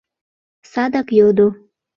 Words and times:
Садак 0.71 1.07
йодо: 1.17 1.47